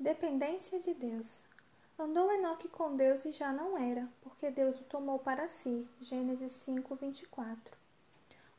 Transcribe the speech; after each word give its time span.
Dependência 0.00 0.78
de 0.78 0.94
Deus. 0.94 1.42
Andou 1.98 2.30
Enoque 2.32 2.68
com 2.68 2.94
Deus 2.94 3.24
e 3.24 3.32
já 3.32 3.52
não 3.52 3.76
era, 3.76 4.08
porque 4.22 4.48
Deus 4.48 4.78
o 4.78 4.84
tomou 4.84 5.18
para 5.18 5.48
si. 5.48 5.88
Gênesis 6.00 6.52
5, 6.52 6.94
24. 6.94 7.76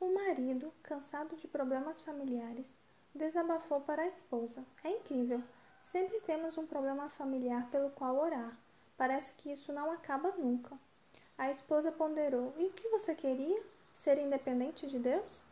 O 0.00 0.14
marido, 0.14 0.72
cansado 0.82 1.36
de 1.36 1.46
problemas 1.46 2.00
familiares, 2.00 2.78
desabafou 3.14 3.82
para 3.82 4.04
a 4.04 4.06
esposa. 4.06 4.64
É 4.82 4.88
incrível. 4.88 5.42
Sempre 5.78 6.18
temos 6.22 6.56
um 6.56 6.66
problema 6.66 7.10
familiar 7.10 7.68
pelo 7.70 7.90
qual 7.90 8.16
orar. 8.16 8.56
Parece 8.96 9.34
que 9.34 9.52
isso 9.52 9.74
não 9.74 9.90
acaba 9.90 10.32
nunca. 10.38 10.74
A 11.36 11.50
esposa 11.50 11.92
ponderou: 11.92 12.54
E 12.56 12.64
o 12.64 12.72
que 12.72 12.88
você 12.88 13.14
queria? 13.14 13.62
Ser 13.92 14.16
independente 14.16 14.86
de 14.86 14.98
Deus? 14.98 15.42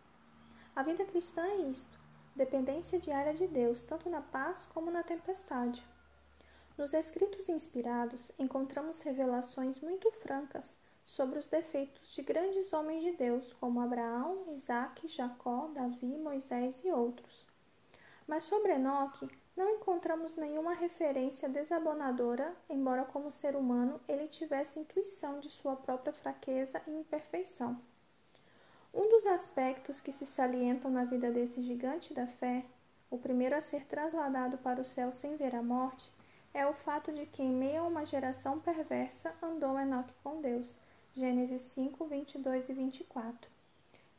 A 0.74 0.82
vida 0.82 1.04
cristã 1.04 1.44
é 1.44 1.56
isto: 1.56 2.03
dependência 2.34 2.98
diária 2.98 3.34
de 3.34 3.46
Deus, 3.46 3.82
tanto 3.82 4.08
na 4.08 4.20
paz 4.20 4.66
como 4.66 4.90
na 4.90 5.02
tempestade. 5.02 5.86
Nos 6.76 6.92
escritos 6.92 7.48
inspirados, 7.48 8.32
encontramos 8.38 9.00
revelações 9.02 9.78
muito 9.78 10.10
francas 10.10 10.78
sobre 11.04 11.38
os 11.38 11.46
defeitos 11.46 12.14
de 12.14 12.22
grandes 12.22 12.72
homens 12.72 13.02
de 13.04 13.12
Deus, 13.12 13.52
como 13.54 13.80
Abraão, 13.80 14.44
Isaac, 14.48 15.06
Jacó, 15.06 15.68
Davi, 15.72 16.18
Moisés 16.18 16.82
e 16.84 16.90
outros. 16.90 17.46
Mas 18.26 18.44
sobre 18.44 18.72
Enoque, 18.72 19.28
não 19.56 19.68
encontramos 19.68 20.34
nenhuma 20.34 20.74
referência 20.74 21.48
desabonadora, 21.48 22.56
embora, 22.68 23.04
como 23.04 23.30
ser 23.30 23.54
humano, 23.54 24.00
ele 24.08 24.26
tivesse 24.26 24.80
intuição 24.80 25.38
de 25.38 25.48
sua 25.48 25.76
própria 25.76 26.12
fraqueza 26.12 26.82
e 26.88 26.90
imperfeição. 26.90 27.80
Um 28.94 29.08
dos 29.08 29.26
aspectos 29.26 30.00
que 30.00 30.12
se 30.12 30.24
salientam 30.24 30.88
na 30.88 31.04
vida 31.04 31.32
desse 31.32 31.60
gigante 31.60 32.14
da 32.14 32.28
fé, 32.28 32.64
o 33.10 33.18
primeiro 33.18 33.56
a 33.56 33.60
ser 33.60 33.84
trasladado 33.86 34.56
para 34.58 34.80
o 34.80 34.84
céu 34.84 35.10
sem 35.10 35.36
ver 35.36 35.52
a 35.52 35.62
morte, 35.62 36.12
é 36.54 36.64
o 36.64 36.72
fato 36.72 37.12
de 37.12 37.26
que, 37.26 37.42
em 37.42 37.52
meio 37.52 37.82
a 37.82 37.88
uma 37.88 38.06
geração 38.06 38.60
perversa, 38.60 39.34
andou 39.42 39.76
Enoque 39.76 40.14
com 40.22 40.40
Deus. 40.40 40.78
Gênesis 41.12 41.62
5, 41.62 42.04
22 42.06 42.68
e 42.68 42.72
24. 42.72 43.50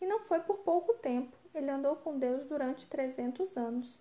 E 0.01 0.05
não 0.05 0.19
foi 0.19 0.41
por 0.41 0.57
pouco 0.57 0.93
tempo, 0.95 1.37
ele 1.53 1.71
andou 1.71 1.95
com 1.95 2.19
Deus 2.19 2.43
durante 2.43 2.85
300 2.85 3.55
anos. 3.55 3.97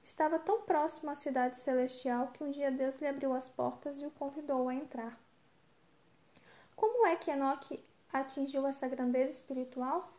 Estava 0.00 0.38
tão 0.38 0.62
próximo 0.62 1.10
à 1.10 1.16
cidade 1.16 1.56
celestial 1.56 2.28
que 2.28 2.44
um 2.44 2.50
dia 2.52 2.70
Deus 2.70 2.94
lhe 2.94 3.08
abriu 3.08 3.32
as 3.32 3.48
portas 3.48 4.00
e 4.00 4.06
o 4.06 4.10
convidou 4.12 4.68
a 4.68 4.74
entrar. 4.74 5.18
Como 6.76 7.04
é 7.06 7.16
que 7.16 7.28
Enoque 7.28 7.82
atingiu 8.12 8.66
essa 8.66 8.88
grandeza 8.88 9.32
espiritual? 9.32 10.12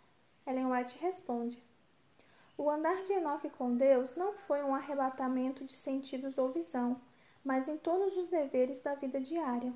Ellen 0.45 0.71
White 0.71 0.97
responde: 0.99 1.61
O 2.57 2.69
andar 2.69 3.03
de 3.03 3.13
Enoque 3.13 3.49
com 3.49 3.75
Deus 3.75 4.15
não 4.15 4.33
foi 4.33 4.63
um 4.63 4.73
arrebatamento 4.75 5.63
de 5.65 5.75
sentidos 5.75 6.37
ou 6.37 6.49
visão 6.49 6.99
mas 7.47 7.69
em 7.69 7.77
todos 7.77 8.17
os 8.17 8.27
deveres 8.27 8.81
da 8.81 8.93
vida 8.93 9.21
diária. 9.21 9.73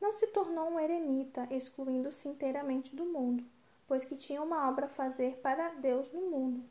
Não 0.00 0.12
se 0.12 0.26
tornou 0.26 0.68
um 0.68 0.80
eremita, 0.80 1.46
excluindo-se 1.52 2.26
inteiramente 2.28 2.96
do 2.96 3.04
mundo, 3.04 3.44
pois 3.86 4.04
que 4.04 4.16
tinha 4.16 4.42
uma 4.42 4.68
obra 4.68 4.86
a 4.86 4.88
fazer 4.88 5.36
para 5.36 5.68
Deus 5.74 6.10
no 6.10 6.22
mundo, 6.22 6.68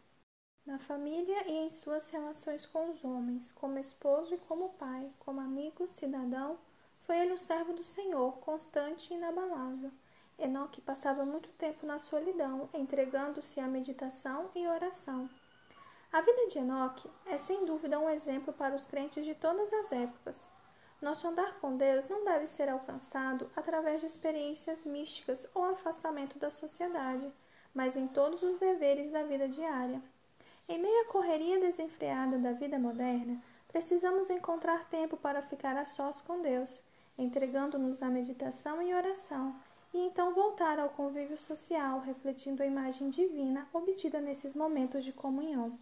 na 0.65 0.77
família 0.77 1.47
e 1.47 1.53
em 1.53 1.69
suas 1.69 2.09
relações 2.09 2.65
com 2.65 2.91
os 2.91 3.01
homens, 3.05 3.53
como 3.53 3.79
esposo 3.79 4.35
e 4.35 4.37
como 4.39 4.73
pai, 4.73 5.09
como 5.19 5.39
amigo, 5.39 5.87
cidadão, 5.87 6.57
foi 7.03 7.17
ele 7.19 7.31
um 7.31 7.37
servo 7.37 7.71
do 7.71 7.83
Senhor, 7.83 8.33
constante 8.39 9.13
e 9.13 9.17
inabalável. 9.17 9.89
Enoque 10.37 10.81
passava 10.81 11.25
muito 11.25 11.49
tempo 11.53 11.85
na 11.85 11.97
solidão, 11.97 12.69
entregando-se 12.73 13.59
à 13.59 13.67
meditação 13.67 14.49
e 14.53 14.67
oração. 14.67 15.29
A 16.11 16.21
vida 16.21 16.47
de 16.47 16.59
Enoque 16.59 17.09
é 17.25 17.37
sem 17.37 17.65
dúvida 17.65 17.99
um 17.99 18.09
exemplo 18.09 18.53
para 18.53 18.75
os 18.75 18.85
crentes 18.85 19.25
de 19.25 19.33
todas 19.33 19.71
as 19.71 19.91
épocas. 19.91 20.49
Nosso 21.01 21.27
andar 21.27 21.59
com 21.59 21.75
Deus 21.75 22.07
não 22.07 22.23
deve 22.23 22.47
ser 22.47 22.69
alcançado 22.69 23.49
através 23.55 24.01
de 24.01 24.07
experiências 24.07 24.85
místicas 24.85 25.47
ou 25.53 25.65
afastamento 25.65 26.39
da 26.39 26.49
sociedade, 26.49 27.31
mas 27.73 27.95
em 27.97 28.07
todos 28.07 28.41
os 28.43 28.57
deveres 28.57 29.09
da 29.09 29.23
vida 29.23 29.47
diária. 29.47 30.01
Em 30.67 30.79
meio 30.79 31.01
à 31.01 31.11
correria 31.11 31.59
desenfreada 31.59 32.39
da 32.39 32.53
vida 32.53 32.79
moderna, 32.79 33.41
precisamos 33.67 34.29
encontrar 34.29 34.85
tempo 34.89 35.17
para 35.17 35.41
ficar 35.41 35.77
a 35.77 35.85
sós 35.85 36.21
com 36.21 36.41
Deus, 36.41 36.81
entregando-nos 37.17 38.01
à 38.01 38.07
meditação 38.07 38.81
e 38.81 38.93
oração, 38.93 39.53
e 39.95 39.97
então 39.97 40.33
voltar 40.33 40.77
ao 40.77 40.89
convívio 40.89 41.37
social, 41.37 42.01
refletindo 42.01 42.61
a 42.61 42.65
imagem 42.65 43.09
divina 43.09 43.65
obtida 43.71 44.19
nesses 44.19 44.53
momentos 44.53 45.05
de 45.05 45.13
comunhão. 45.13 45.79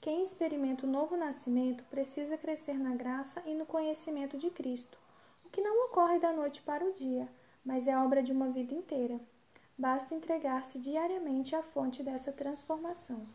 Quem 0.00 0.22
experimenta 0.22 0.86
o 0.86 0.90
novo 0.90 1.18
nascimento 1.18 1.84
precisa 1.90 2.38
crescer 2.38 2.78
na 2.78 2.94
graça 2.94 3.42
e 3.44 3.52
no 3.54 3.66
conhecimento 3.66 4.38
de 4.38 4.48
Cristo, 4.48 4.96
o 5.44 5.50
que 5.50 5.60
não 5.60 5.84
ocorre 5.84 6.18
da 6.18 6.32
noite 6.32 6.62
para 6.62 6.82
o 6.82 6.94
dia, 6.94 7.28
mas 7.62 7.86
é 7.86 7.94
obra 7.98 8.22
de 8.22 8.32
uma 8.32 8.48
vida 8.48 8.72
inteira. 8.72 9.20
Basta 9.76 10.14
entregar-se 10.14 10.78
diariamente 10.78 11.54
à 11.54 11.62
fonte 11.62 12.02
dessa 12.02 12.32
transformação. 12.32 13.26